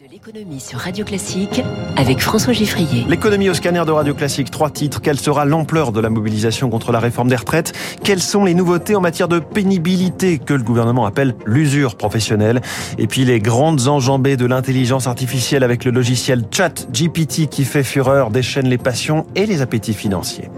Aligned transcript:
De 0.00 0.10
l'économie 0.10 0.60
sur 0.60 0.78
Radio 0.78 1.04
Classique 1.04 1.62
avec 1.96 2.20
François 2.20 2.54
Giffrier. 2.54 3.04
L'économie 3.06 3.50
au 3.50 3.54
scanner 3.54 3.82
de 3.84 3.90
Radio 3.90 4.14
Classique, 4.14 4.50
trois 4.50 4.70
titres. 4.70 5.02
Quelle 5.02 5.20
sera 5.20 5.44
l'ampleur 5.44 5.92
de 5.92 6.00
la 6.00 6.08
mobilisation 6.08 6.70
contre 6.70 6.90
la 6.90 7.00
réforme 7.00 7.28
des 7.28 7.36
retraites? 7.36 7.74
Quelles 8.02 8.22
sont 8.22 8.46
les 8.46 8.54
nouveautés 8.54 8.94
en 8.96 9.02
matière 9.02 9.28
de 9.28 9.40
pénibilité 9.40 10.38
que 10.38 10.54
le 10.54 10.62
gouvernement 10.62 11.04
appelle 11.04 11.34
l'usure 11.44 11.96
professionnelle? 11.96 12.62
Et 12.96 13.08
puis 13.08 13.26
les 13.26 13.40
grandes 13.40 13.88
enjambées 13.88 14.38
de 14.38 14.46
l'intelligence 14.46 15.06
artificielle 15.06 15.64
avec 15.64 15.84
le 15.84 15.90
logiciel 15.90 16.44
Chat 16.50 16.90
GPT 16.90 17.50
qui 17.50 17.64
fait 17.66 17.84
fureur, 17.84 18.30
déchaîne 18.30 18.68
les 18.68 18.78
passions 18.78 19.26
et 19.34 19.44
les 19.44 19.60
appétits 19.60 19.92
financiers. 19.92 20.48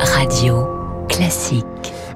Radio 0.00 0.66
Classique. 1.10 1.66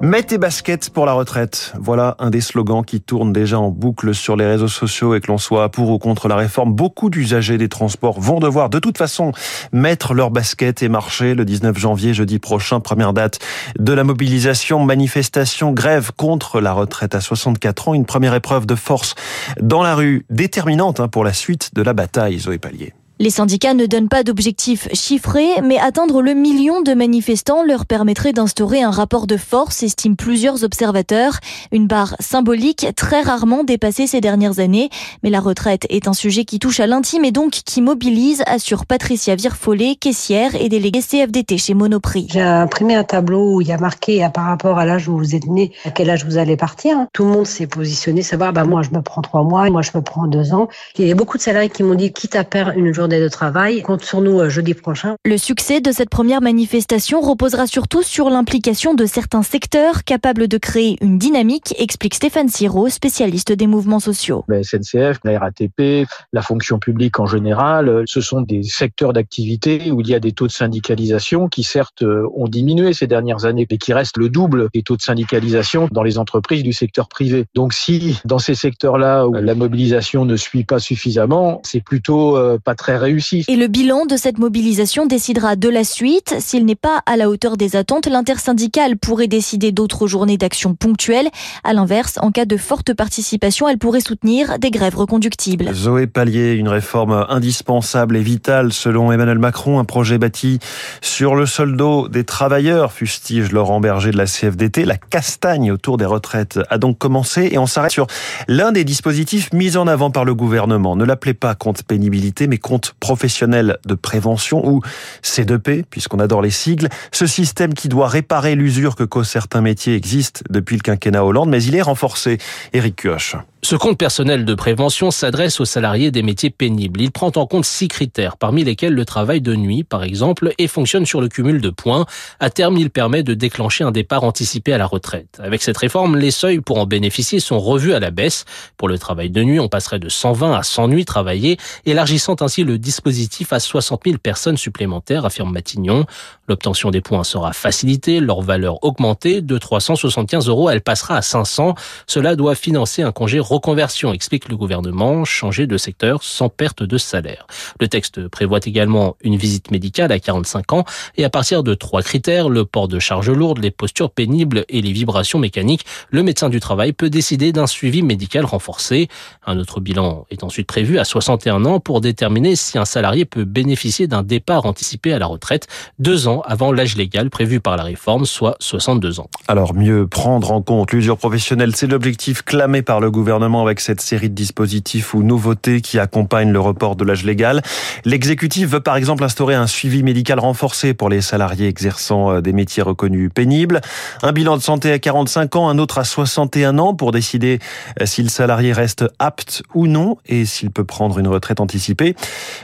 Mets 0.03 0.23
tes 0.23 0.39
baskets 0.39 0.89
pour 0.89 1.05
la 1.05 1.13
retraite. 1.13 1.75
Voilà 1.79 2.17
un 2.19 2.31
des 2.31 2.41
slogans 2.41 2.83
qui 2.83 3.03
tourne 3.03 3.35
déjà 3.35 3.61
en 3.61 3.71
boucle 3.71 4.15
sur 4.15 4.35
les 4.35 4.47
réseaux 4.47 4.67
sociaux 4.67 5.15
et 5.15 5.21
que 5.21 5.27
l'on 5.27 5.37
soit 5.37 5.69
pour 5.69 5.91
ou 5.91 5.99
contre 5.99 6.27
la 6.27 6.37
réforme. 6.37 6.73
Beaucoup 6.73 7.11
d'usagers 7.11 7.59
des 7.59 7.69
transports 7.69 8.19
vont 8.19 8.41
devoir 8.41 8.71
de 8.71 8.79
toute 8.79 8.97
façon 8.97 9.33
mettre 9.73 10.15
leurs 10.15 10.31
baskets 10.31 10.83
et 10.83 10.89
marcher 10.89 11.35
le 11.35 11.45
19 11.45 11.79
janvier, 11.79 12.15
jeudi 12.15 12.39
prochain, 12.39 12.81
première 12.81 13.13
date 13.13 13.41
de 13.79 13.93
la 13.93 14.03
mobilisation, 14.03 14.83
manifestation, 14.87 15.73
grève 15.73 16.13
contre 16.17 16.63
la 16.63 16.73
retraite 16.73 17.15
à 17.15 17.21
64 17.21 17.89
ans. 17.89 17.95
Une 17.95 18.07
première 18.07 18.35
épreuve 18.35 18.65
de 18.65 18.77
force 18.77 19.15
dans 19.61 19.83
la 19.83 19.95
rue 19.95 20.25
déterminante 20.31 21.01
hein, 21.01 21.09
pour 21.09 21.25
la 21.25 21.35
suite 21.35 21.75
de 21.75 21.83
la 21.83 21.93
bataille, 21.93 22.39
Zoé 22.39 22.57
Pallier. 22.57 22.95
Les 23.23 23.29
syndicats 23.29 23.75
ne 23.75 23.85
donnent 23.85 24.09
pas 24.09 24.23
d'objectifs 24.23 24.89
chiffrés, 24.95 25.61
mais 25.63 25.79
atteindre 25.79 26.23
le 26.23 26.33
million 26.33 26.81
de 26.81 26.95
manifestants 26.95 27.63
leur 27.63 27.85
permettrait 27.85 28.33
d'instaurer 28.33 28.83
un 28.83 28.91
rapport 28.91 29.27
de 29.27 29.37
force, 29.37 29.83
estiment 29.83 30.15
plusieurs 30.15 30.65
observateurs. 30.65 31.39
Une 31.71 31.87
barre 31.87 32.17
symbolique 32.19 32.87
très 32.97 33.21
rarement 33.21 33.63
dépassée 33.63 34.07
ces 34.07 34.23
dernières 34.23 34.59
années. 34.59 34.89
Mais 35.23 35.29
la 35.29 35.41
retraite 35.41 35.87
est 35.91 36.09
un 36.09 36.15
sujet 36.15 36.47
qui 36.47 36.59
touche 36.59 36.81
à 36.81 36.87
l'intime 36.87 37.27
et 37.27 37.31
donc 37.31 37.51
qui 37.51 37.83
mobilise, 37.83 38.43
assure 38.47 38.87
Patricia 38.87 39.35
Virfollet, 39.35 39.97
caissière 39.97 40.55
et 40.55 40.71
déléguée 40.71 41.03
CFDT 41.03 41.59
chez 41.59 41.75
Monoprix. 41.75 42.29
J'ai 42.31 42.41
imprimé 42.41 42.95
un 42.95 43.05
tableau 43.05 43.57
où 43.57 43.61
il 43.61 43.69
y 43.69 43.73
a 43.73 43.77
marqué 43.77 44.27
par 44.33 44.47
rapport 44.47 44.79
à 44.79 44.87
l'âge 44.87 45.11
où 45.11 45.19
vous 45.19 45.35
êtes 45.35 45.47
né, 45.47 45.73
à 45.85 45.91
quel 45.91 46.09
âge 46.09 46.25
vous 46.25 46.39
allez 46.39 46.57
partir. 46.57 46.97
Tout 47.13 47.25
le 47.25 47.33
monde 47.33 47.47
s'est 47.47 47.67
positionné, 47.67 48.23
savoir, 48.23 48.55
bah, 48.55 48.65
moi 48.65 48.81
je 48.81 48.97
me 48.97 49.03
prends 49.03 49.21
trois 49.21 49.45
mois, 49.45 49.69
moi 49.69 49.83
je 49.83 49.91
me 49.95 50.01
prends 50.01 50.27
deux 50.27 50.55
ans. 50.55 50.69
Il 50.97 51.07
y 51.07 51.13
a 51.13 51.15
beaucoup 51.15 51.37
de 51.37 51.43
salariés 51.43 51.69
qui 51.69 51.83
m'ont 51.83 51.95
dit, 51.95 52.15
quitte 52.15 52.35
à 52.35 52.45
perdre 52.45 52.73
une 52.79 52.95
journée 52.95 53.10
de 53.19 53.29
travail. 53.29 53.83
Compte 53.83 54.05
sur 54.05 54.21
nous 54.21 54.41
euh, 54.41 54.49
jeudi 54.49 54.75
prochain. 54.75 55.17
Le 55.25 55.37
succès 55.37 55.81
de 55.81 55.91
cette 55.91 56.11
première 56.11 56.41
manifestation 56.41 57.21
reposera 57.21 57.67
surtout 57.67 58.03
sur 58.03 58.31
l'implication 58.31 58.95
de 58.95 59.07
certains 59.07 59.43
secteurs 59.43 60.05
capables 60.05 60.47
de 60.47 60.59
créer 60.59 60.97
une 61.01 61.19
dynamique, 61.19 61.75
explique 61.79 62.15
Stéphane 62.15 62.49
Siro, 62.49 62.89
spécialiste 62.89 63.53
des 63.53 63.67
mouvements 63.67 64.01
sociaux. 64.01 64.45
La 64.49 64.63
SNCF, 64.63 65.19
la 65.25 65.39
RATP, 65.39 66.07
la 66.33 66.43
fonction 66.43 66.79
publique 66.79 67.19
en 67.19 67.27
général, 67.27 67.89
euh, 67.89 68.03
ce 68.07 68.21
sont 68.21 68.43
des 68.43 68.63
secteurs 68.63 69.13
d'activité 69.13 69.91
où 69.91 70.01
il 70.01 70.09
y 70.09 70.15
a 70.15 70.21
des 70.21 70.33
taux 70.33 70.47
de 70.47 70.53
syndicalisation 70.53 71.49
qui 71.49 71.63
certes 71.63 72.03
euh, 72.03 72.29
ont 72.37 72.47
diminué 72.47 72.93
ces 72.93 73.07
dernières 73.07 73.47
années, 73.47 73.67
mais 73.71 73.79
qui 73.79 73.93
restent 73.93 74.19
le 74.19 74.29
double 74.29 74.69
des 74.73 74.83
taux 74.83 74.97
de 74.97 75.03
syndicalisation 75.03 75.89
dans 75.91 76.03
les 76.03 76.19
entreprises 76.19 76.63
du 76.63 76.73
secteur 76.73 77.09
privé. 77.09 77.47
Donc 77.55 77.73
si 77.73 78.21
dans 78.25 78.39
ces 78.39 78.55
secteurs-là 78.55 79.27
où 79.27 79.33
la 79.33 79.55
mobilisation 79.55 80.25
ne 80.25 80.37
suit 80.37 80.65
pas 80.65 80.79
suffisamment, 80.79 81.61
c'est 81.65 81.83
plutôt 81.83 82.39
pas 82.65 82.75
très 82.75 83.00
réussi. 83.01 83.45
Et 83.49 83.57
le 83.57 83.67
bilan 83.67 84.07
de 84.07 84.17
cette 84.17 84.39
mobilisation 84.39 85.07
décidera 85.07 85.57
de 85.57 85.69
la 85.69 85.85
suite. 85.85 86.37
S'il 86.39 86.65
n'est 86.65 86.75
pas 86.75 87.03
à 87.07 87.17
la 87.17 87.29
hauteur 87.29 87.57
des 87.57 87.77
attentes, 87.77 88.07
l'intersyndicale 88.07 88.97
pourrait 88.97 89.27
décider 89.27 89.73
d'autres 89.73 90.07
journées 90.07 90.37
d'action 90.37 90.75
ponctuelles. 90.75 91.29
À 91.65 91.73
l'inverse, 91.73 92.19
en 92.23 92.31
cas 92.31 92.45
de 92.45 92.57
forte 92.57 92.95
participation, 92.95 93.69
elle 93.69 93.79
pourrait 93.79 94.01
soutenir 94.01 94.59
des 94.59 94.71
grèves 94.71 94.97
reconductibles. 94.97 95.75
Zoé 95.75 96.07
Pallier, 96.07 96.53
une 96.53 96.69
réforme 96.69 97.27
indispensable 97.29 98.17
et 98.17 98.23
vitale 98.23 98.73
selon 98.73 99.13
Emmanuel 99.13 99.39
Macron, 99.39 99.79
un 99.79 99.85
projet 99.85 100.19
bâti 100.19 100.59
sur 101.01 101.35
le 101.35 101.47
soldo 101.47 102.09
des 102.09 102.25
travailleurs, 102.25 102.93
fustige 102.93 103.53
Laurent 103.53 103.81
Berger 103.81 104.11
de 104.11 104.17
la 104.17 104.27
CFDT. 104.27 104.85
La 104.85 104.97
castagne 104.97 105.73
autour 105.73 105.97
des 105.97 106.05
retraites 106.05 106.61
a 106.69 106.79
donc 106.79 106.99
commencé 106.99 107.49
et 107.53 107.59
on 107.59 107.67
s'arrête 107.67 107.93
sur 107.93 108.07
l'un 108.49 108.73
des 108.73 108.85
dispositifs 108.85 109.53
mis 109.53 109.77
en 109.77 109.87
avant 109.87 110.11
par 110.11 110.25
le 110.25 110.35
gouvernement. 110.35 110.97
Ne 110.97 111.05
l'appelez 111.05 111.35
pas 111.35 111.55
compte 111.55 111.83
pénibilité, 111.83 112.47
mais 112.47 112.59
compte 112.59 112.90
professionnel 112.99 113.79
de 113.87 113.95
prévention 113.95 114.67
ou 114.67 114.81
C2P, 115.23 115.85
puisqu'on 115.89 116.19
adore 116.19 116.43
les 116.43 116.51
sigles. 116.51 116.89
Ce 117.13 117.27
système 117.27 117.75
qui 117.75 117.89
doit 117.89 118.09
réparer 118.09 118.55
l'usure 118.55 118.97
que 118.97 119.05
causent 119.05 119.29
certains 119.29 119.61
métiers 119.61 119.95
existe 119.95 120.43
depuis 120.51 120.77
le 120.77 120.83
quinquennat 120.83 121.25
Hollande, 121.25 121.51
mais 121.51 121.63
il 121.63 121.75
est 121.75 121.83
renforcé. 121.83 122.39
Éric 122.73 122.97
Kioch. 122.97 123.37
Ce 123.63 123.77
compte 123.77 123.99
personnel 123.99 124.47
de 124.47 124.55
prévention 124.55 125.11
s'adresse 125.11 125.61
aux 125.61 125.67
salariés 125.67 126.11
des 126.11 126.23
métiers 126.23 126.49
pénibles. 126.49 127.03
Il 127.03 127.13
prend 127.13 127.31
en 127.37 127.47
compte 127.47 127.67
six 127.67 127.89
critères, 127.89 128.39
parmi 128.39 128.65
lesquels 128.65 128.95
le 128.95 129.05
travail 129.05 129.43
de 129.43 129.55
nuit, 129.55 129.85
par 129.85 130.03
exemple, 130.03 130.55
et 130.57 130.67
fonctionne 130.67 131.05
sur 131.05 131.21
le 131.21 131.29
cumul 131.29 131.61
de 131.61 131.69
points. 131.69 132.07
À 132.41 132.49
terme, 132.49 132.79
il 132.79 132.89
permet 132.89 133.23
de 133.23 133.35
déclencher 133.35 133.85
un 133.85 133.91
départ 133.91 134.25
anticipé 134.25 134.73
à 134.73 134.79
la 134.79 134.87
retraite. 134.87 135.39
Avec 135.43 135.61
cette 135.63 135.77
réforme, 135.77 136.17
les 136.17 136.31
seuils 136.31 136.61
pour 136.61 136.79
en 136.79 136.87
bénéficier 136.87 137.39
sont 137.39 137.59
revus 137.59 137.93
à 137.93 138.01
la 138.01 138.11
baisse. 138.11 138.47
Pour 138.79 138.89
le 138.89 138.99
travail 138.99 139.29
de 139.29 139.43
nuit, 139.43 139.61
on 139.61 139.69
passerait 139.69 139.99
de 139.99 140.09
120 140.09 140.55
à 140.55 140.63
100 140.63 140.89
nuits 140.89 141.05
travaillées, 141.05 141.59
élargissant 141.85 142.37
ainsi 142.41 142.65
le 142.65 142.79
dispositif 142.79 143.53
à 143.53 143.61
60 143.61 144.01
000 144.07 144.17
personnes 144.17 144.57
supplémentaires, 144.57 145.27
affirme 145.27 145.53
Matignon. 145.53 146.07
L'obtention 146.49 146.91
des 146.91 147.03
points 147.03 147.25
sera 147.25 147.53
facilitée, 147.53 148.21
leur 148.21 148.41
valeur 148.41 148.83
augmentée 148.83 149.43
de 149.43 149.59
375 149.59 150.49
euros, 150.49 150.71
elle 150.71 150.81
passera 150.81 151.17
à 151.17 151.23
500. 151.23 151.75
Cela 152.07 152.37
doit 152.37 152.55
financer 152.55 153.03
un 153.03 153.13
congé 153.13 153.39
reconversion, 153.51 154.13
explique 154.13 154.49
le 154.49 154.57
gouvernement, 154.57 155.25
changer 155.25 155.67
de 155.67 155.77
secteur 155.77 156.23
sans 156.23 156.49
perte 156.49 156.85
de 156.85 156.99
salaire. 156.99 157.49
Le 157.81 157.89
texte 157.89 158.29
prévoit 158.29 158.61
également 158.65 159.17
une 159.23 159.37
visite 159.37 159.73
médicale 159.73 160.13
à 160.13 160.21
45 160.21 160.73
ans 160.73 160.85
et 161.17 161.25
à 161.25 161.31
partir 161.31 161.65
de 161.65 161.75
trois 161.75 162.03
critères, 162.03 162.49
le 162.49 162.65
port 162.65 162.87
de 162.87 163.01
charges 163.01 163.31
lourdes, 163.31 163.59
les 163.59 163.73
postures 163.73 164.11
pénibles 164.11 164.65
et 164.69 164.81
les 164.81 164.93
vibrations 164.93 165.41
mécaniques, 165.41 165.85
le 166.11 166.23
médecin 166.23 166.49
du 166.49 166.61
travail 166.61 166.93
peut 166.93 167.11
décider 167.11 167.51
d'un 167.51 167.67
suivi 167.67 168.03
médical 168.03 168.45
renforcé. 168.45 169.09
Un 169.45 169.59
autre 169.59 169.81
bilan 169.81 170.27
est 170.31 170.45
ensuite 170.45 170.69
prévu 170.69 171.01
à 171.01 171.05
61 171.05 171.65
ans 171.65 171.81
pour 171.81 172.01
déterminer 172.01 172.55
si 172.55 172.79
un 172.79 172.85
salarié 172.85 173.25
peut 173.25 173.45
bénéficier 173.45 174.07
d'un 174.07 174.23
départ 174.23 174.65
anticipé 174.65 175.13
à 175.13 175.19
la 175.19 175.27
retraite 175.27 175.67
deux 175.99 176.29
ans 176.29 176.43
avant 176.47 176.71
l'âge 176.71 176.97
légal 176.97 177.31
prévu 177.31 177.59
par 177.59 177.77
la 177.77 177.83
réforme, 177.83 178.27
soit 178.27 178.57
62 178.61 179.19
ans. 179.19 179.29
Alors 179.49 179.75
mieux 179.75 180.07
prendre 180.07 180.53
en 180.53 180.63
compte 180.63 180.93
l'usure 180.93 181.19
professionnelle, 181.19 181.75
c'est 181.75 181.89
l'objectif 181.89 182.43
clamé 182.43 182.83
par 182.83 183.01
le 183.01 183.11
gouvernement 183.11 183.40
avec 183.41 183.81
cette 183.81 184.01
série 184.01 184.29
de 184.29 184.35
dispositifs 184.35 185.15
ou 185.15 185.23
nouveautés 185.23 185.81
qui 185.81 185.99
accompagnent 185.99 186.53
le 186.53 186.61
report 186.61 186.95
de 186.95 187.05
l'âge 187.05 187.25
légal. 187.25 187.63
L'exécutif 188.05 188.69
veut 188.69 188.81
par 188.81 188.97
exemple 188.97 189.25
instaurer 189.25 189.55
un 189.55 189.67
suivi 189.67 190.03
médical 190.03 190.39
renforcé 190.39 190.93
pour 190.93 191.09
les 191.09 191.23
salariés 191.23 191.67
exerçant 191.67 192.31
euh, 192.31 192.41
des 192.41 192.53
métiers 192.53 192.83
reconnus 192.83 193.31
pénibles, 193.35 193.81
un 194.23 194.33
bilan 194.33 194.57
de 194.57 194.63
santé 194.63 194.93
à 194.93 194.99
45 194.99 195.57
ans, 195.57 195.69
un 195.69 195.79
autre 195.79 195.99
à 195.99 196.05
61 196.05 196.79
ans 196.79 196.95
pour 196.95 197.13
décider 197.13 197.59
euh, 198.01 198.07
si 198.07 198.23
le 198.23 198.29
salarié 198.29 198.73
reste 198.73 199.05
apte 199.19 199.63
ou 199.75 199.87
non 199.87 200.19
et 200.27 200.45
s'il 200.45 200.71
peut 200.71 200.85
prendre 200.85 201.19
une 201.19 201.29
retraite 201.29 201.61
anticipée. 201.61 202.15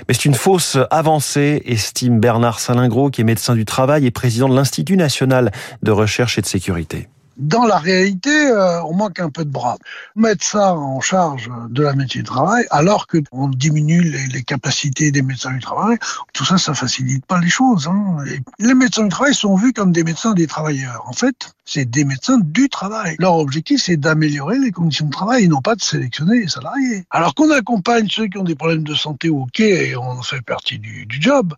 Mais 0.09 0.15
c'est 0.15 0.27
une 0.27 0.35
fausse 0.35 0.77
avancée, 0.91 1.63
estime 1.65 2.21
Bernard 2.21 2.61
Salingro, 2.61 3.11
qui 3.11 3.23
est 3.23 3.25
médecin 3.25 3.55
du 3.55 3.65
travail 3.65 4.07
et 4.07 4.11
président 4.11 4.49
de 4.49 4.55
l'Institut 4.55 4.97
national 4.97 5.53
de 5.83 5.91
recherche 5.91 6.39
et 6.39 6.43
de 6.43 6.47
sécurité 6.47 7.09
dans 7.37 7.67
la 7.67 7.79
réalité, 7.79 8.31
euh, 8.31 8.83
on 8.85 8.95
manque 8.95 9.21
un 9.21 9.31
peu 9.31 9.45
de 9.45 9.51
bras. 9.51 9.77
Mettre 10.15 10.45
ça 10.45 10.75
en 10.75 11.01
charge 11.01 11.51
de 11.69 11.83
la 11.83 11.95
médecine 11.95 12.23
du 12.23 12.27
travail, 12.27 12.67
alors 12.71 13.07
qu'on 13.07 13.49
diminue 13.49 14.03
les, 14.03 14.43
capacités 14.43 15.11
des 15.11 15.23
médecins 15.23 15.53
du 15.53 15.61
travail, 15.61 15.99
tout 16.33 16.45
ça, 16.45 16.57
ça 16.57 16.75
facilite 16.75 17.27
pas 17.27 17.41
les 17.41 17.49
choses. 17.49 17.89
Hein. 17.89 18.19
les 18.59 18.75
médecins 18.75 19.03
du 19.03 19.09
travail 19.09 19.35
sont 19.35 19.57
vus 19.57 19.73
comme 19.73 19.93
des 19.93 20.05
médecins 20.05 20.35
des 20.35 20.47
travailleurs. 20.47 21.05
En 21.07 21.13
fait, 21.13 21.55
c'est 21.65 21.85
des 21.85 22.05
médecins 22.05 22.39
du 22.39 22.69
travail. 22.69 23.17
Leur 23.19 23.35
objectif, 23.35 23.83
c'est 23.83 23.97
d'améliorer 23.97 24.59
les 24.59 24.71
conditions 24.71 25.07
de 25.07 25.11
travail 25.11 25.45
et 25.45 25.49
non 25.49 25.61
pas 25.61 25.75
de 25.75 25.83
sélectionner 25.83 26.41
les 26.41 26.49
salariés. 26.49 27.05
Alors 27.11 27.35
qu'on 27.35 27.51
accompagne 27.51 28.09
ceux 28.09 28.29
qui 28.29 28.39
ont 28.39 28.45
des 28.45 28.55
problèmes 28.55 28.85
de 28.85 28.95
santé, 28.95 29.29
ok, 29.29 29.61
et 29.61 29.97
on 29.97 30.23
fait 30.23 30.43
partie 30.43 30.79
du, 30.79 31.07
du 31.07 31.21
job, 31.21 31.55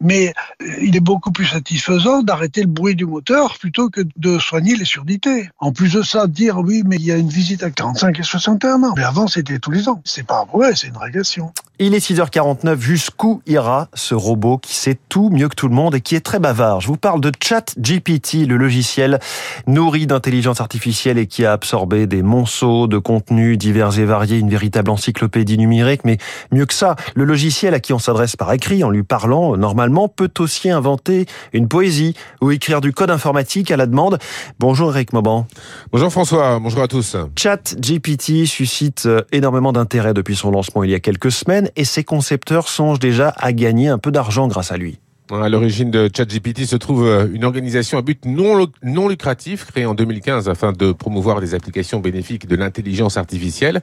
mais 0.00 0.32
euh, 0.62 0.66
il 0.80 0.96
est 0.96 1.00
beaucoup 1.00 1.32
plus 1.32 1.46
satisfaisant 1.46 2.22
d'arrêter 2.22 2.62
le 2.62 2.68
bruit 2.68 2.94
du 2.94 3.06
moteur 3.06 3.58
plutôt 3.58 3.90
que 3.90 4.02
de 4.16 4.38
soigner 4.38 4.76
les 4.76 4.84
surdits 4.84 5.09
en 5.58 5.72
plus 5.72 5.94
de 5.94 6.02
ça, 6.02 6.26
dire 6.26 6.58
oui, 6.58 6.82
mais 6.86 6.96
il 6.96 7.04
y 7.04 7.12
a 7.12 7.16
une 7.16 7.28
visite 7.28 7.62
à 7.62 7.70
45 7.70 8.18
et 8.18 8.22
61 8.22 8.82
ans. 8.84 8.94
Mais 8.96 9.04
avant, 9.04 9.26
c'était 9.26 9.58
tous 9.58 9.70
les 9.70 9.88
ans. 9.88 10.02
C'est 10.04 10.26
pas 10.26 10.46
un 10.52 10.74
c'est 10.74 10.88
une 10.88 10.96
régression. 10.96 11.52
Il 11.82 11.94
est 11.94 12.10
6h49. 12.10 12.78
Jusqu'où 12.78 13.40
ira 13.46 13.88
ce 13.94 14.14
robot 14.14 14.58
qui 14.58 14.74
sait 14.74 14.98
tout 15.08 15.30
mieux 15.30 15.48
que 15.48 15.54
tout 15.54 15.66
le 15.66 15.74
monde 15.74 15.94
et 15.94 16.02
qui 16.02 16.14
est 16.14 16.20
très 16.20 16.38
bavard 16.38 16.82
Je 16.82 16.86
vous 16.88 16.98
parle 16.98 17.22
de 17.22 17.32
ChatGPT, 17.42 18.46
le 18.46 18.58
logiciel 18.58 19.18
nourri 19.66 20.06
d'intelligence 20.06 20.60
artificielle 20.60 21.16
et 21.16 21.26
qui 21.26 21.46
a 21.46 21.52
absorbé 21.52 22.06
des 22.06 22.22
monceaux 22.22 22.86
de 22.86 22.98
contenus 22.98 23.56
divers 23.56 23.98
et 23.98 24.04
variés, 24.04 24.36
une 24.36 24.50
véritable 24.50 24.90
encyclopédie 24.90 25.56
numérique. 25.56 26.02
Mais 26.04 26.18
mieux 26.52 26.66
que 26.66 26.74
ça, 26.74 26.96
le 27.14 27.24
logiciel 27.24 27.72
à 27.72 27.80
qui 27.80 27.94
on 27.94 27.98
s'adresse 27.98 28.36
par 28.36 28.52
écrit 28.52 28.84
en 28.84 28.90
lui 28.90 29.02
parlant 29.02 29.56
normalement 29.56 30.06
peut 30.06 30.30
aussi 30.38 30.68
inventer 30.68 31.24
une 31.54 31.66
poésie 31.66 32.14
ou 32.42 32.50
écrire 32.50 32.82
du 32.82 32.92
code 32.92 33.10
informatique 33.10 33.70
à 33.70 33.78
la 33.78 33.86
demande. 33.86 34.18
Bonjour 34.58 34.90
Eric 34.94 35.14
Mauban. 35.14 35.46
Bonjour 35.92 36.12
François, 36.12 36.58
bonjour 36.58 36.82
à 36.82 36.88
tous. 36.88 37.16
ChatGPT 37.36 38.44
suscite 38.44 39.06
euh, 39.06 39.22
énormément 39.32 39.72
d'intérêt 39.72 40.12
depuis 40.12 40.36
son 40.36 40.50
lancement 40.50 40.84
il 40.84 40.90
y 40.90 40.94
a 40.94 41.00
quelques 41.00 41.32
semaines 41.32 41.69
et 41.76 41.84
ses 41.84 42.04
concepteurs 42.04 42.68
songent 42.68 42.98
déjà 42.98 43.34
à 43.36 43.52
gagner 43.52 43.88
un 43.88 43.98
peu 43.98 44.10
d'argent 44.10 44.48
grâce 44.48 44.72
à 44.72 44.76
lui. 44.76 44.98
À 45.32 45.48
l'origine 45.48 45.92
de 45.92 46.10
ChatGPT 46.14 46.64
se 46.64 46.74
trouve 46.74 47.06
euh, 47.06 47.28
une 47.32 47.44
organisation 47.44 47.98
à 47.98 48.02
but 48.02 48.24
non, 48.24 48.66
non 48.82 49.06
lucratif 49.06 49.64
créée 49.64 49.86
en 49.86 49.94
2015 49.94 50.48
afin 50.48 50.72
de 50.72 50.90
promouvoir 50.90 51.40
des 51.40 51.54
applications 51.54 52.00
bénéfiques 52.00 52.48
de 52.48 52.56
l'intelligence 52.56 53.16
artificielle. 53.16 53.80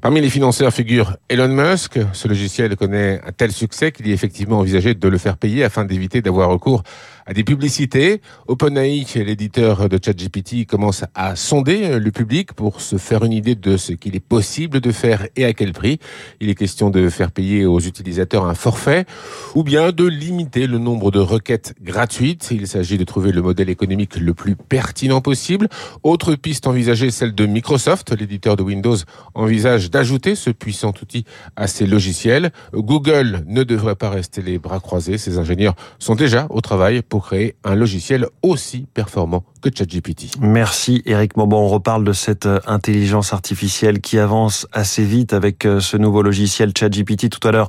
Parmi 0.00 0.20
les 0.20 0.30
financeurs 0.30 0.72
figure 0.72 1.16
Elon 1.28 1.48
Musk. 1.48 1.98
Ce 2.12 2.28
logiciel 2.28 2.76
connaît 2.76 3.20
un 3.26 3.32
tel 3.32 3.50
succès 3.50 3.90
qu'il 3.90 4.08
est 4.08 4.12
effectivement 4.12 4.60
envisagé 4.60 4.94
de 4.94 5.08
le 5.08 5.18
faire 5.18 5.36
payer 5.36 5.64
afin 5.64 5.84
d'éviter 5.84 6.22
d'avoir 6.22 6.48
recours 6.48 6.84
à 7.26 7.32
des 7.34 7.44
publicités. 7.44 8.20
OpenAI, 8.48 9.04
l'éditeur 9.16 9.88
de 9.88 9.98
ChatGPT, 10.02 10.66
commence 10.66 11.04
à 11.14 11.36
sonder 11.36 11.98
le 11.98 12.10
public 12.10 12.52
pour 12.52 12.80
se 12.80 12.96
faire 12.96 13.24
une 13.24 13.32
idée 13.32 13.54
de 13.54 13.76
ce 13.76 13.92
qu'il 13.92 14.16
est 14.16 14.20
possible 14.20 14.80
de 14.80 14.92
faire 14.92 15.26
et 15.36 15.44
à 15.44 15.52
quel 15.52 15.72
prix. 15.72 15.98
Il 16.40 16.48
est 16.48 16.54
question 16.54 16.90
de 16.90 17.08
faire 17.08 17.30
payer 17.30 17.66
aux 17.66 17.80
utilisateurs 17.80 18.46
un 18.46 18.54
forfait 18.54 19.06
ou 19.54 19.62
bien 19.62 19.92
de 19.92 20.04
limiter 20.04 20.66
le 20.66 20.78
nombre 20.78 21.10
de 21.10 21.18
requêtes 21.18 21.74
gratuites. 21.82 22.48
Il 22.50 22.66
s'agit 22.66 22.98
de 22.98 23.04
trouver 23.04 23.32
le 23.32 23.42
modèle 23.42 23.70
économique 23.70 24.16
le 24.16 24.34
plus 24.34 24.56
pertinent 24.56 25.20
possible. 25.20 25.68
Autre 26.02 26.34
piste 26.34 26.66
envisagée, 26.66 27.10
celle 27.10 27.34
de 27.34 27.46
Microsoft. 27.46 28.12
L'éditeur 28.18 28.56
de 28.56 28.62
Windows 28.62 28.96
envisage 29.34 29.90
d'ajouter 29.90 30.34
ce 30.34 30.50
puissant 30.50 30.92
outil 31.00 31.24
à 31.56 31.66
ses 31.66 31.86
logiciels. 31.86 32.52
Google 32.72 33.44
ne 33.46 33.62
devrait 33.62 33.96
pas 33.96 34.10
rester 34.10 34.42
les 34.42 34.58
bras 34.58 34.80
croisés. 34.80 35.18
Ses 35.18 35.38
ingénieurs 35.38 35.74
sont 35.98 36.14
déjà 36.14 36.46
au 36.50 36.60
travail 36.60 37.02
créer 37.22 37.54
un 37.64 37.74
logiciel 37.74 38.26
aussi 38.42 38.86
performant 38.94 39.44
que 39.64 39.70
ChatGPT. 39.74 40.38
Merci 40.40 41.02
Eric 41.06 41.36
Mauban. 41.36 41.62
On 41.62 41.68
reparle 41.68 42.04
de 42.04 42.12
cette 42.12 42.44
euh, 42.46 42.60
intelligence 42.66 43.32
artificielle 43.32 44.00
qui 44.00 44.18
avance 44.18 44.66
assez 44.72 45.02
vite 45.02 45.32
avec 45.32 45.64
euh, 45.64 45.80
ce 45.80 45.96
nouveau 45.96 46.22
logiciel 46.22 46.72
ChatGPT 46.78 47.30
tout 47.30 47.46
à 47.48 47.52
l'heure. 47.52 47.68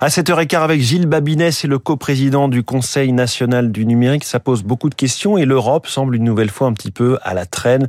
À 0.00 0.08
7h15 0.08 0.62
avec 0.62 0.80
Gilles 0.80 1.06
Babinet, 1.06 1.52
c'est 1.52 1.68
le 1.68 1.78
coprésident 1.78 2.48
du 2.48 2.62
Conseil 2.62 3.12
national 3.12 3.72
du 3.72 3.84
numérique. 3.84 4.24
Ça 4.24 4.40
pose 4.40 4.62
beaucoup 4.62 4.88
de 4.88 4.94
questions 4.94 5.36
et 5.36 5.44
l'Europe 5.44 5.86
semble 5.86 6.16
une 6.16 6.24
nouvelle 6.24 6.50
fois 6.50 6.66
un 6.66 6.72
petit 6.72 6.90
peu 6.90 7.18
à 7.22 7.34
la 7.34 7.44
traîne. 7.44 7.88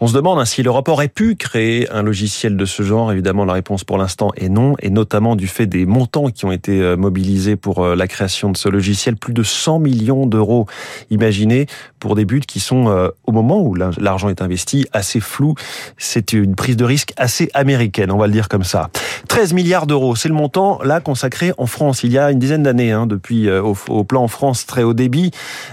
On 0.00 0.06
se 0.06 0.14
demande 0.14 0.38
hein, 0.38 0.44
si 0.44 0.62
l'Europe 0.62 0.88
aurait 0.88 1.08
pu 1.08 1.34
créer 1.34 1.90
un 1.90 2.02
logiciel 2.02 2.56
de 2.56 2.64
ce 2.64 2.84
genre. 2.84 3.10
Évidemment, 3.10 3.44
la 3.44 3.54
réponse 3.54 3.82
pour 3.82 3.98
l'instant 3.98 4.30
est 4.36 4.48
non, 4.48 4.74
et 4.80 4.90
notamment 4.90 5.34
du 5.34 5.48
fait 5.48 5.66
des 5.66 5.84
montants 5.84 6.30
qui 6.30 6.44
ont 6.44 6.52
été 6.52 6.80
euh, 6.80 6.96
mobilisés 6.96 7.56
pour 7.56 7.84
la 7.84 8.06
création 8.06 8.50
de 8.50 8.56
ce 8.56 8.68
logiciel. 8.68 9.16
Plus 9.16 9.32
de 9.32 9.42
100 9.42 9.80
millions 9.80 10.26
d'euros, 10.34 10.66
imaginez, 11.10 11.66
pour 12.04 12.16
des 12.16 12.26
buts 12.26 12.42
qui 12.46 12.60
sont 12.60 12.90
euh, 12.90 13.08
au 13.26 13.32
moment 13.32 13.62
où 13.62 13.74
l'argent 13.74 14.28
est 14.28 14.42
investi, 14.42 14.86
assez 14.92 15.20
flou. 15.20 15.54
C'est 15.96 16.34
une 16.34 16.54
prise 16.54 16.76
de 16.76 16.84
risque 16.84 17.14
assez 17.16 17.48
américaine, 17.54 18.10
on 18.10 18.18
va 18.18 18.26
le 18.26 18.32
dire 18.34 18.50
comme 18.50 18.62
ça. 18.62 18.90
13 19.28 19.54
milliards 19.54 19.86
d'euros, 19.86 20.14
c'est 20.14 20.28
le 20.28 20.34
montant 20.34 20.82
là 20.82 21.00
consacré 21.00 21.54
en 21.56 21.64
France 21.64 22.02
il 22.04 22.12
y 22.12 22.18
a 22.18 22.30
une 22.30 22.38
dizaine 22.38 22.62
d'années, 22.62 22.92
hein, 22.92 23.06
depuis 23.06 23.48
euh, 23.48 23.62
au, 23.62 24.04
plan 24.04 24.28
France 24.28 24.66
très 24.66 24.82
haut 24.82 24.92
débit, 24.92 25.30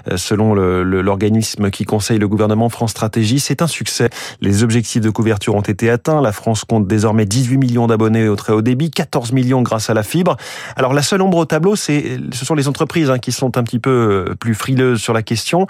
euh, 0.09 0.15
selon 0.15 0.53
l'organisme 0.53 1.69
qui 1.69 1.83
conseille 1.83 2.17
le 2.17 2.29
gouvernement 2.29 2.69
France 2.69 2.91
Stratégie, 2.91 3.41
c'est 3.41 3.61
un 3.61 3.67
succès. 3.67 4.09
Les 4.39 4.63
objectifs 4.63 5.01
de 5.01 5.09
couverture 5.09 5.55
ont 5.55 5.59
été 5.59 5.89
atteints. 5.89 6.21
La 6.21 6.31
France 6.31 6.63
compte 6.63 6.87
désormais 6.87 7.25
18 7.25 7.57
millions 7.57 7.87
d'abonnés 7.87 8.29
au 8.29 8.37
très 8.37 8.53
haut 8.53 8.61
débit, 8.61 8.89
14 8.89 9.33
millions 9.33 9.63
grâce 9.63 9.89
à 9.89 9.93
la 9.93 10.03
fibre. 10.03 10.37
Alors 10.77 10.93
la 10.93 11.01
seule 11.01 11.21
ombre 11.21 11.39
au 11.39 11.45
tableau, 11.45 11.75
c'est 11.75 12.21
ce 12.31 12.45
sont 12.45 12.55
les 12.55 12.69
entreprises 12.69 13.09
hein, 13.09 13.19
qui 13.19 13.33
sont 13.33 13.57
un 13.57 13.63
petit 13.63 13.79
peu 13.79 14.33
plus 14.39 14.55
frileuses 14.55 15.01
sur 15.01 15.11
la 15.11 15.23
question. 15.23 15.67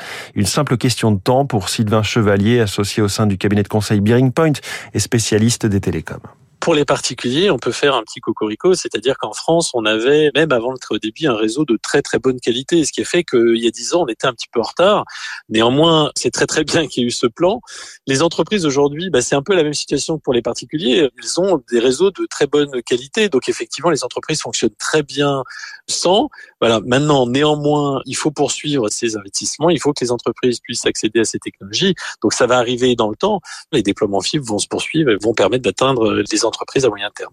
Simple 0.51 0.77
question 0.77 1.11
de 1.11 1.19
temps 1.19 1.45
pour 1.45 1.69
Sylvain 1.69 2.03
Chevalier, 2.03 2.59
associé 2.59 3.01
au 3.01 3.07
sein 3.07 3.25
du 3.25 3.37
cabinet 3.37 3.63
de 3.63 3.67
conseil 3.67 4.01
Bearing 4.01 4.31
Point 4.31 4.53
et 4.93 4.99
spécialiste 4.99 5.65
des 5.65 5.81
télécoms. 5.81 6.21
Pour 6.61 6.75
les 6.75 6.85
particuliers, 6.85 7.49
on 7.49 7.57
peut 7.57 7.71
faire 7.71 7.95
un 7.95 8.03
petit 8.03 8.19
cocorico, 8.19 8.75
c'est-à-dire 8.75 9.17
qu'en 9.17 9.33
France, 9.33 9.71
on 9.73 9.83
avait, 9.83 10.29
même 10.35 10.51
avant 10.51 10.71
le 10.71 10.77
très 10.77 10.93
haut 10.93 10.99
débit, 10.99 11.25
un 11.25 11.35
réseau 11.35 11.65
de 11.65 11.75
très 11.75 12.03
très 12.03 12.19
bonne 12.19 12.39
qualité, 12.39 12.85
ce 12.85 12.91
qui 12.91 13.01
a 13.01 13.03
fait 13.03 13.23
qu'il 13.23 13.57
y 13.57 13.65
a 13.65 13.71
dix 13.71 13.95
ans, 13.95 14.03
on 14.03 14.07
était 14.07 14.27
un 14.27 14.33
petit 14.33 14.47
peu 14.51 14.59
en 14.59 14.63
retard. 14.63 15.05
Néanmoins, 15.49 16.11
c'est 16.15 16.29
très 16.29 16.45
très 16.45 16.63
bien 16.63 16.85
qu'il 16.87 17.01
y 17.01 17.03
ait 17.03 17.07
eu 17.07 17.11
ce 17.11 17.25
plan. 17.25 17.61
Les 18.05 18.21
entreprises 18.21 18.67
aujourd'hui, 18.67 19.09
bah, 19.09 19.23
c'est 19.23 19.33
un 19.33 19.41
peu 19.41 19.55
la 19.55 19.63
même 19.63 19.73
situation 19.73 20.19
que 20.19 20.21
pour 20.21 20.33
les 20.33 20.43
particuliers. 20.43 21.09
Ils 21.23 21.39
ont 21.39 21.63
des 21.71 21.79
réseaux 21.79 22.11
de 22.11 22.27
très 22.29 22.45
bonne 22.45 22.83
qualité, 22.83 23.27
donc 23.27 23.49
effectivement, 23.49 23.89
les 23.89 24.03
entreprises 24.03 24.41
fonctionnent 24.41 24.75
très 24.77 25.01
bien 25.01 25.41
sans. 25.87 26.29
Voilà. 26.59 26.79
Maintenant, 26.85 27.25
néanmoins, 27.25 28.03
il 28.05 28.15
faut 28.15 28.29
poursuivre 28.29 28.87
ces 28.89 29.17
investissements. 29.17 29.71
Il 29.71 29.79
faut 29.79 29.93
que 29.93 30.03
les 30.03 30.11
entreprises 30.11 30.59
puissent 30.59 30.85
accéder 30.85 31.21
à 31.21 31.25
ces 31.25 31.39
technologies. 31.39 31.95
Donc, 32.21 32.33
ça 32.33 32.45
va 32.45 32.59
arriver 32.59 32.95
dans 32.95 33.09
le 33.09 33.15
temps. 33.15 33.41
Les 33.71 33.81
déploiements 33.81 34.21
fibre 34.21 34.45
vont 34.45 34.59
se 34.59 34.67
poursuivre 34.67 35.09
et 35.09 35.15
vont 35.15 35.33
permettre 35.33 35.63
d'atteindre 35.63 36.13
les 36.13 36.45
entreprises 36.45 36.50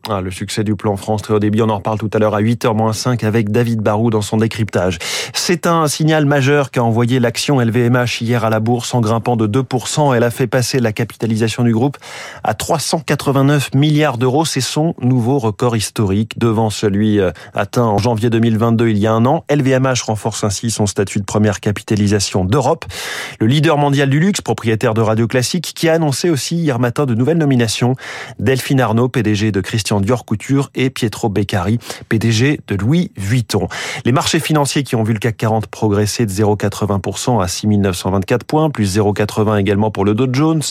Ah, 0.08 0.20
le 0.20 0.30
succès 0.30 0.64
du 0.64 0.76
plan 0.76 0.96
France 0.96 1.22
très 1.22 1.34
haut 1.34 1.38
débit, 1.38 1.62
on 1.62 1.68
en 1.68 1.76
reparle 1.76 1.98
tout 1.98 2.10
à 2.12 2.18
l'heure 2.18 2.34
à 2.34 2.40
8h-5 2.40 3.24
avec 3.24 3.50
David 3.50 3.80
Barou 3.80 4.10
dans 4.10 4.22
son 4.22 4.38
décryptage. 4.38 4.98
C'est 5.32 5.66
un 5.66 5.88
signal 5.88 6.24
majeur 6.24 6.70
qu'a 6.70 6.82
envoyé 6.82 7.20
l'action 7.20 7.60
LVMH 7.60 8.20
hier 8.20 8.44
à 8.44 8.50
la 8.50 8.60
bourse 8.60 8.94
en 8.94 9.00
grimpant 9.00 9.36
de 9.36 9.46
2%. 9.46 10.14
Elle 10.14 10.24
a 10.24 10.30
fait 10.30 10.46
passer 10.46 10.78
la 10.80 10.92
capitalisation 10.92 11.64
du 11.64 11.72
groupe 11.72 11.96
à 12.44 12.54
389 12.54 13.74
milliards 13.74 14.18
d'euros. 14.18 14.44
C'est 14.44 14.60
son 14.60 14.94
nouveau 15.00 15.38
record 15.38 15.76
historique 15.76 16.38
devant 16.38 16.70
celui 16.70 17.20
euh, 17.20 17.30
atteint 17.54 17.84
en 17.84 17.98
janvier 17.98 18.30
2022 18.30 18.88
il 18.88 18.98
y 18.98 19.06
a 19.06 19.12
un 19.12 19.24
an. 19.26 19.44
LVMH 19.50 20.02
renforce 20.06 20.44
ainsi 20.44 20.70
son 20.70 20.86
statut 20.86 21.18
de 21.18 21.24
première 21.24 21.60
capitalisation 21.60 22.44
d'Europe. 22.44 22.84
Le 23.40 23.46
leader 23.46 23.78
mondial 23.78 24.10
du 24.10 24.20
luxe, 24.20 24.40
propriétaire 24.40 24.94
de 24.94 25.00
Radio 25.00 25.26
Classique, 25.26 25.72
qui 25.74 25.88
a 25.88 25.94
annoncé 25.94 26.30
aussi 26.30 26.56
hier 26.56 26.78
matin 26.78 27.06
de 27.06 27.14
nouvelles 27.14 27.38
nominations. 27.38 27.94
Delphine 28.38 28.80
Arnaud 28.80 29.07
PDG 29.08 29.52
de 29.52 29.60
Christian 29.60 30.00
Dior 30.00 30.24
Couture, 30.24 30.70
et 30.74 30.90
Pietro 30.90 31.28
Beccari, 31.28 31.78
PDG 32.08 32.60
de 32.66 32.74
Louis 32.74 33.10
Vuitton. 33.16 33.68
Les 34.04 34.12
marchés 34.12 34.40
financiers 34.40 34.82
qui 34.82 34.96
ont 34.96 35.02
vu 35.02 35.12
le 35.12 35.18
CAC 35.18 35.36
40 35.36 35.66
progresser 35.66 36.26
de 36.26 36.30
0,80% 36.30 37.42
à 37.42 37.48
6924 37.48 38.44
points, 38.44 38.70
plus 38.70 38.96
0,80 38.98 39.58
également 39.58 39.90
pour 39.90 40.04
le 40.04 40.14
Dow 40.14 40.28
Jones. 40.30 40.62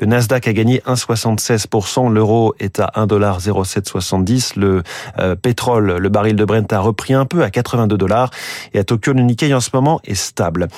Le 0.00 0.06
Nasdaq 0.06 0.48
a 0.48 0.52
gagné 0.52 0.82
1,76%, 0.86 2.12
l'euro 2.12 2.54
est 2.58 2.80
à 2.80 2.92
1,0770, 2.96 4.58
le 4.58 4.82
euh, 5.18 5.34
pétrole, 5.36 5.96
le 5.96 6.08
baril 6.08 6.36
de 6.36 6.44
Brent 6.44 6.72
a 6.72 6.80
repris 6.80 7.14
un 7.14 7.24
peu 7.24 7.42
à 7.42 7.50
82 7.50 7.96
dollars, 7.96 8.30
et 8.74 8.78
à 8.78 8.84
Tokyo, 8.84 9.12
le 9.12 9.22
Nikkei 9.22 9.52
en 9.54 9.60
ce 9.60 9.70
moment 9.72 10.00
est 10.04 10.14
stable. 10.14 10.68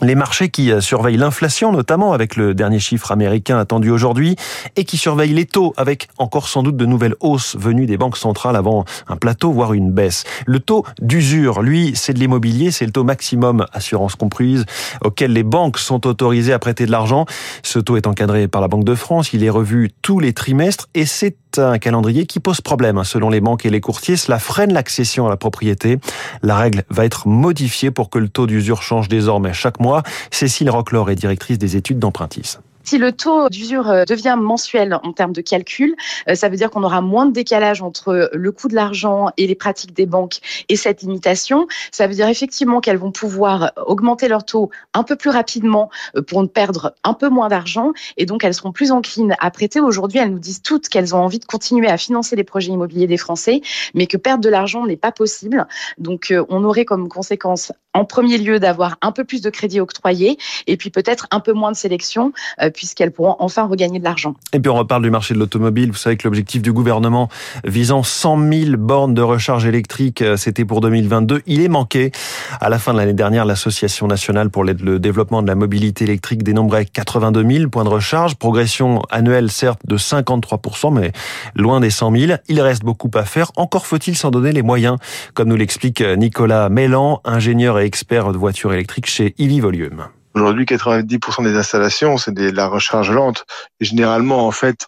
Les 0.00 0.14
marchés 0.14 0.48
qui 0.48 0.70
euh, 0.70 0.80
surveillent 0.80 1.16
l'inflation, 1.16 1.72
notamment 1.72 2.12
avec 2.12 2.36
le 2.36 2.54
dernier 2.54 2.78
chiffre 2.78 3.10
américain 3.10 3.58
attendu 3.58 3.90
aujourd'hui, 3.90 4.36
et 4.76 4.84
qui 4.84 4.96
surveillent 4.96 5.34
les 5.34 5.44
taux 5.44 5.74
avec 5.76 6.06
encore 6.18 6.48
sans 6.48 6.62
doute 6.62 6.76
de 6.76 6.86
nouvelles 6.86 7.16
hausses 7.18 7.56
venues 7.56 7.86
des 7.86 7.96
banques 7.96 8.16
centrales 8.16 8.54
avant 8.54 8.84
un 9.08 9.16
plateau, 9.16 9.50
voire 9.50 9.72
une 9.72 9.90
baisse. 9.90 10.22
Le 10.46 10.60
taux 10.60 10.84
d'usure, 11.02 11.62
lui, 11.62 11.92
c'est 11.96 12.12
de 12.12 12.20
l'immobilier, 12.20 12.70
c'est 12.70 12.86
le 12.86 12.92
taux 12.92 13.02
maximum, 13.02 13.66
assurance 13.72 14.14
comprise, 14.14 14.66
auquel 15.04 15.32
les 15.32 15.42
banques 15.42 15.78
sont 15.78 16.06
autorisées 16.06 16.52
à 16.52 16.60
prêter 16.60 16.86
de 16.86 16.92
l'argent. 16.92 17.26
Ce 17.64 17.80
taux 17.80 17.96
est 17.96 18.06
encadré 18.06 18.46
par 18.46 18.60
la 18.60 18.68
Banque 18.68 18.84
de 18.84 18.94
France, 18.94 19.32
il 19.32 19.42
est 19.42 19.50
revu 19.50 19.90
tous 20.02 20.20
les 20.20 20.32
trimestres, 20.32 20.88
et 20.94 21.06
c'est 21.06 21.36
un 21.58 21.78
calendrier 21.78 22.26
qui 22.26 22.40
pose 22.40 22.60
problème. 22.60 22.98
Hein. 22.98 23.04
Selon 23.04 23.30
les 23.30 23.40
banques 23.40 23.66
et 23.66 23.70
les 23.70 23.80
courtiers, 23.80 24.16
cela 24.16 24.38
freine 24.38 24.72
l'accession 24.72 25.26
à 25.26 25.30
la 25.30 25.36
propriété. 25.36 25.98
La 26.42 26.56
règle 26.56 26.84
va 26.90 27.04
être 27.04 27.28
modifiée 27.28 27.90
pour 27.90 28.10
que 28.10 28.18
le 28.18 28.28
taux 28.28 28.46
d'usure 28.46 28.82
change 28.82 29.08
désormais 29.08 29.52
chaque 29.52 29.80
mois. 29.80 30.02
Cécile 30.30 30.70
Rocklor 30.70 31.10
est 31.10 31.16
directrice 31.16 31.58
des 31.58 31.76
études 31.76 31.98
d'Empruntis. 31.98 32.58
Si 32.88 32.96
le 32.96 33.12
taux 33.12 33.50
d'usure 33.50 33.90
euh, 33.90 34.04
devient 34.06 34.38
mensuel 34.40 34.98
en 35.02 35.12
termes 35.12 35.34
de 35.34 35.42
calcul, 35.42 35.94
euh, 36.26 36.34
ça 36.34 36.48
veut 36.48 36.56
dire 36.56 36.70
qu'on 36.70 36.82
aura 36.82 37.02
moins 37.02 37.26
de 37.26 37.32
décalage 37.32 37.82
entre 37.82 38.30
le 38.32 38.50
coût 38.50 38.66
de 38.66 38.74
l'argent 38.74 39.28
et 39.36 39.46
les 39.46 39.54
pratiques 39.54 39.92
des 39.92 40.06
banques 40.06 40.38
et 40.70 40.76
cette 40.76 41.02
limitation. 41.02 41.66
Ça 41.92 42.06
veut 42.06 42.14
dire 42.14 42.28
effectivement 42.28 42.80
qu'elles 42.80 42.96
vont 42.96 43.12
pouvoir 43.12 43.72
augmenter 43.84 44.26
leur 44.26 44.42
taux 44.46 44.70
un 44.94 45.02
peu 45.02 45.16
plus 45.16 45.28
rapidement 45.28 45.90
euh, 46.16 46.22
pour 46.22 46.40
ne 46.40 46.46
perdre 46.48 46.94
un 47.04 47.12
peu 47.12 47.28
moins 47.28 47.48
d'argent 47.48 47.92
et 48.16 48.24
donc 48.24 48.42
elles 48.42 48.54
seront 48.54 48.72
plus 48.72 48.90
enclines 48.90 49.36
à 49.38 49.50
prêter. 49.50 49.80
Aujourd'hui, 49.80 50.20
elles 50.20 50.32
nous 50.32 50.38
disent 50.38 50.62
toutes 50.62 50.88
qu'elles 50.88 51.14
ont 51.14 51.22
envie 51.22 51.40
de 51.40 51.44
continuer 51.44 51.88
à 51.88 51.98
financer 51.98 52.36
les 52.36 52.44
projets 52.44 52.72
immobiliers 52.72 53.06
des 53.06 53.18
Français, 53.18 53.60
mais 53.92 54.06
que 54.06 54.16
perdre 54.16 54.42
de 54.42 54.48
l'argent 54.48 54.86
n'est 54.86 54.96
pas 54.96 55.12
possible. 55.12 55.66
Donc 55.98 56.32
on 56.48 56.64
aurait 56.64 56.86
comme 56.86 57.10
conséquence 57.10 57.70
en 57.92 58.06
premier 58.06 58.38
lieu 58.38 58.60
d'avoir 58.60 58.96
un 59.02 59.12
peu 59.12 59.24
plus 59.24 59.42
de 59.42 59.50
crédits 59.50 59.80
octroyés 59.80 60.38
et 60.66 60.78
puis 60.78 60.88
peut-être 60.88 61.26
un 61.30 61.40
peu 61.40 61.52
moins 61.52 61.72
de 61.72 61.76
sélection 61.76 62.32
puisqu'elles 62.78 63.10
pourront 63.10 63.34
enfin 63.40 63.66
regagner 63.66 63.98
de 63.98 64.04
l'argent. 64.04 64.34
Et 64.52 64.60
puis 64.60 64.70
on 64.70 64.76
reparle 64.76 65.02
du 65.02 65.10
marché 65.10 65.34
de 65.34 65.40
l'automobile. 65.40 65.90
Vous 65.90 65.96
savez 65.96 66.16
que 66.16 66.28
l'objectif 66.28 66.62
du 66.62 66.72
gouvernement 66.72 67.28
visant 67.64 68.04
100 68.04 68.38
000 68.52 68.76
bornes 68.76 69.14
de 69.14 69.22
recharge 69.22 69.66
électrique, 69.66 70.22
c'était 70.36 70.64
pour 70.64 70.80
2022. 70.80 71.42
Il 71.46 71.60
est 71.60 71.68
manqué. 71.68 72.12
À 72.60 72.68
la 72.68 72.78
fin 72.78 72.92
de 72.92 72.98
l'année 72.98 73.14
dernière, 73.14 73.44
l'Association 73.44 74.06
nationale 74.06 74.48
pour 74.48 74.62
le 74.62 74.98
développement 75.00 75.42
de 75.42 75.48
la 75.48 75.56
mobilité 75.56 76.04
électrique 76.04 76.44
dénombrait 76.44 76.84
82 76.84 77.44
000 77.50 77.68
points 77.68 77.82
de 77.82 77.88
recharge. 77.88 78.36
Progression 78.36 79.02
annuelle, 79.10 79.50
certes, 79.50 79.80
de 79.84 79.98
53%, 79.98 80.94
mais 80.94 81.10
loin 81.56 81.80
des 81.80 81.90
100 81.90 82.16
000. 82.16 82.32
Il 82.46 82.60
reste 82.60 82.84
beaucoup 82.84 83.10
à 83.14 83.24
faire. 83.24 83.50
Encore 83.56 83.86
faut-il 83.86 84.16
s'en 84.16 84.30
donner 84.30 84.52
les 84.52 84.62
moyens, 84.62 84.98
comme 85.34 85.48
nous 85.48 85.56
l'explique 85.56 86.00
Nicolas 86.00 86.68
Mélan, 86.68 87.20
ingénieur 87.24 87.80
et 87.80 87.86
expert 87.86 88.30
de 88.32 88.38
voitures 88.38 88.72
électriques 88.72 89.06
chez 89.06 89.34
Illy 89.38 89.58
Volume. 89.58 90.04
Aujourd'hui, 90.34 90.64
90% 90.64 91.44
des 91.44 91.56
installations, 91.56 92.16
c'est 92.18 92.32
de 92.32 92.50
la 92.50 92.66
recharge 92.66 93.10
lente. 93.10 93.44
Généralement, 93.80 94.46
en 94.46 94.50
fait, 94.50 94.86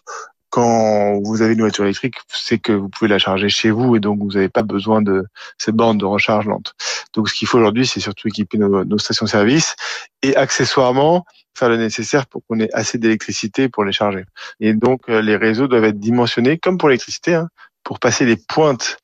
quand 0.51 1.19
vous 1.23 1.41
avez 1.41 1.53
une 1.53 1.61
voiture 1.61 1.85
électrique, 1.85 2.15
c'est 2.27 2.59
que 2.59 2.73
vous 2.73 2.89
pouvez 2.89 3.07
la 3.07 3.17
charger 3.17 3.47
chez 3.47 3.71
vous 3.71 3.95
et 3.95 3.99
donc 3.99 4.19
vous 4.19 4.33
n'avez 4.33 4.49
pas 4.49 4.63
besoin 4.63 5.01
de 5.01 5.25
cette 5.57 5.75
borne 5.75 5.97
de 5.97 6.05
recharge 6.05 6.45
lente. 6.45 6.73
Donc 7.13 7.29
ce 7.29 7.33
qu'il 7.33 7.47
faut 7.47 7.57
aujourd'hui, 7.57 7.87
c'est 7.87 8.01
surtout 8.01 8.27
équiper 8.27 8.57
nos, 8.57 8.83
nos 8.83 8.97
stations-service 8.97 9.75
et 10.21 10.35
accessoirement 10.35 11.25
faire 11.57 11.69
le 11.69 11.77
nécessaire 11.77 12.27
pour 12.27 12.45
qu'on 12.45 12.59
ait 12.59 12.71
assez 12.73 12.97
d'électricité 12.97 13.69
pour 13.69 13.85
les 13.85 13.93
charger. 13.93 14.25
Et 14.59 14.73
donc 14.73 15.03
euh, 15.09 15.21
les 15.21 15.37
réseaux 15.37 15.67
doivent 15.67 15.85
être 15.85 15.99
dimensionnés 15.99 16.57
comme 16.57 16.77
pour 16.77 16.89
l'électricité, 16.89 17.33
hein, 17.33 17.47
pour 17.83 17.99
passer 17.99 18.25
les 18.25 18.35
pointes. 18.35 18.97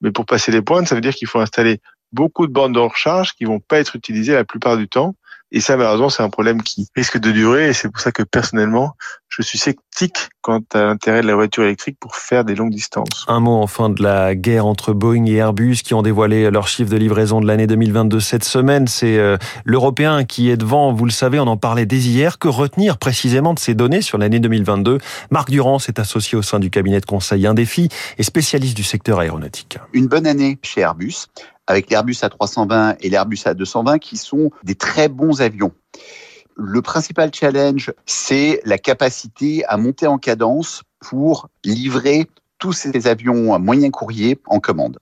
Mais 0.00 0.10
pour 0.10 0.26
passer 0.26 0.52
les 0.52 0.62
pointes, 0.62 0.88
ça 0.88 0.94
veut 0.94 1.00
dire 1.00 1.14
qu'il 1.14 1.28
faut 1.28 1.40
installer 1.40 1.80
beaucoup 2.14 2.46
de 2.46 2.52
bornes 2.52 2.72
de 2.72 2.78
recharge 2.78 3.32
qui 3.34 3.44
vont 3.44 3.60
pas 3.60 3.78
être 3.78 3.96
utilisées 3.96 4.34
la 4.34 4.44
plupart 4.44 4.76
du 4.76 4.88
temps 4.88 5.14
et 5.56 5.60
ça, 5.60 5.76
malheureusement, 5.76 6.08
c'est 6.08 6.24
un 6.24 6.30
problème 6.30 6.62
qui 6.62 6.88
risque 6.96 7.16
de 7.16 7.30
durer. 7.30 7.68
Et 7.68 7.72
c'est 7.72 7.88
pour 7.88 8.00
ça 8.00 8.10
que 8.10 8.24
personnellement, 8.24 8.96
je 9.28 9.40
suis 9.40 9.56
sceptique 9.56 10.28
quant 10.40 10.60
à 10.74 10.82
l'intérêt 10.82 11.22
de 11.22 11.28
la 11.28 11.36
voiture 11.36 11.62
électrique 11.62 11.96
pour 12.00 12.16
faire 12.16 12.44
des 12.44 12.56
longues 12.56 12.72
distances. 12.72 13.24
Un 13.28 13.38
mot 13.38 13.62
enfin 13.62 13.88
de 13.88 14.02
la 14.02 14.34
guerre 14.34 14.66
entre 14.66 14.92
Boeing 14.92 15.26
et 15.26 15.34
Airbus 15.34 15.76
qui 15.84 15.94
ont 15.94 16.02
dévoilé 16.02 16.50
leur 16.50 16.66
chiffre 16.66 16.90
de 16.90 16.96
livraison 16.96 17.40
de 17.40 17.46
l'année 17.46 17.68
2022 17.68 18.18
cette 18.18 18.42
semaine. 18.42 18.88
C'est 18.88 19.16
euh, 19.16 19.36
l'Européen 19.64 20.24
qui 20.24 20.50
est 20.50 20.56
devant, 20.56 20.92
vous 20.92 21.04
le 21.04 21.12
savez, 21.12 21.38
on 21.38 21.46
en 21.46 21.56
parlait 21.56 21.86
dès 21.86 21.98
hier. 21.98 22.40
Que 22.40 22.48
retenir 22.48 22.98
précisément 22.98 23.54
de 23.54 23.60
ces 23.60 23.74
données 23.74 24.02
sur 24.02 24.18
l'année 24.18 24.40
2022 24.40 24.98
Marc 25.30 25.50
Durand 25.50 25.78
s'est 25.78 26.00
associé 26.00 26.36
au 26.36 26.42
sein 26.42 26.58
du 26.58 26.68
cabinet 26.68 26.98
de 26.98 27.06
conseil 27.06 27.46
Indéfi 27.46 27.88
et 28.18 28.24
spécialiste 28.24 28.76
du 28.76 28.82
secteur 28.82 29.20
aéronautique. 29.20 29.78
Une 29.92 30.08
bonne 30.08 30.26
année 30.26 30.58
chez 30.64 30.80
Airbus 30.80 31.26
avec 31.66 31.90
l'Airbus 31.90 32.14
A320 32.22 32.96
et 33.00 33.08
l'Airbus 33.08 33.42
A220 33.44 33.98
qui 33.98 34.16
sont 34.16 34.50
des 34.62 34.74
très 34.74 35.08
bons 35.08 35.40
avions. 35.40 35.72
Le 36.56 36.82
principal 36.82 37.32
challenge, 37.34 37.92
c'est 38.06 38.60
la 38.64 38.78
capacité 38.78 39.64
à 39.66 39.76
monter 39.76 40.06
en 40.06 40.18
cadence 40.18 40.82
pour 41.00 41.48
livrer 41.64 42.28
tous 42.58 42.72
ces 42.72 43.06
avions 43.06 43.54
à 43.54 43.58
moyen 43.58 43.90
courrier 43.90 44.38
en 44.46 44.60
commande. 44.60 44.98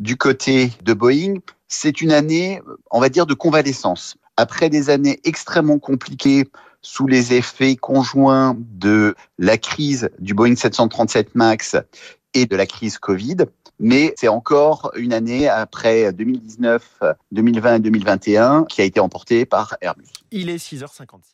Du 0.00 0.16
côté 0.16 0.72
de 0.82 0.94
Boeing, 0.94 1.34
c'est 1.68 2.00
une 2.00 2.12
année, 2.12 2.60
on 2.90 3.00
va 3.00 3.08
dire, 3.08 3.26
de 3.26 3.34
convalescence. 3.34 4.16
Après 4.36 4.70
des 4.70 4.88
années 4.88 5.20
extrêmement 5.24 5.78
compliquées 5.78 6.48
sous 6.80 7.06
les 7.06 7.34
effets 7.34 7.76
conjoints 7.76 8.56
de 8.58 9.14
la 9.38 9.58
crise 9.58 10.10
du 10.18 10.34
Boeing 10.34 10.56
737 10.56 11.34
MAX 11.34 11.76
et 12.34 12.46
de 12.46 12.56
la 12.56 12.66
crise 12.66 12.98
Covid, 12.98 13.36
mais 13.82 14.14
c'est 14.16 14.28
encore 14.28 14.92
une 14.96 15.12
année 15.12 15.48
après 15.48 16.12
2019, 16.12 17.02
2020 17.32 17.74
et 17.74 17.80
2021 17.80 18.64
qui 18.64 18.80
a 18.80 18.84
été 18.84 19.00
emportée 19.00 19.44
par 19.44 19.76
Airbus. 19.82 20.06
Il 20.30 20.48
est 20.48 20.56
6h56. 20.56 21.32